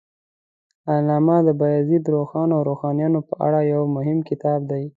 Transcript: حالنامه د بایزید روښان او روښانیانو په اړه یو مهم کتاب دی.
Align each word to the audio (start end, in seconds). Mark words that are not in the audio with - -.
حالنامه 0.87 1.37
د 1.47 1.49
بایزید 1.59 2.03
روښان 2.15 2.47
او 2.55 2.61
روښانیانو 2.69 3.19
په 3.27 3.33
اړه 3.45 3.59
یو 3.73 3.81
مهم 3.95 4.19
کتاب 4.29 4.59
دی. 4.71 4.83